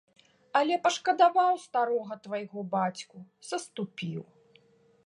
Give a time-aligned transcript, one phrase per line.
[0.59, 3.17] Але пашкадаваў старога твайго бацьку,
[3.51, 4.21] саступіў.